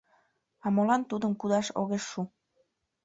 «А 0.65 0.67
молан 0.75 1.01
тудым 1.09 1.33
кудаш 1.39 1.67
огеш 1.81 2.03
шу? 2.11 2.21